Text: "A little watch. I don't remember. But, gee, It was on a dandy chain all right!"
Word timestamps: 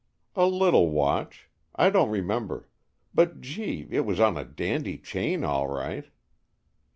"A 0.35 0.47
little 0.47 0.89
watch. 0.89 1.47
I 1.75 1.91
don't 1.91 2.09
remember. 2.09 2.67
But, 3.13 3.39
gee, 3.39 3.85
It 3.91 3.99
was 4.01 4.19
on 4.19 4.35
a 4.35 4.43
dandy 4.43 4.97
chain 4.97 5.43
all 5.43 5.67
right!" 5.67 6.05